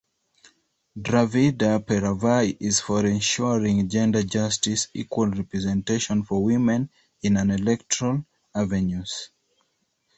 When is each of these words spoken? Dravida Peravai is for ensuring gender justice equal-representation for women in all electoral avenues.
Dravida 0.97 1.79
Peravai 1.79 2.57
is 2.59 2.79
for 2.79 3.05
ensuring 3.05 3.87
gender 3.87 4.23
justice 4.23 4.87
equal-representation 4.95 6.23
for 6.23 6.43
women 6.43 6.89
in 7.21 7.37
all 7.37 7.51
electoral 7.51 8.25
avenues. 8.55 9.29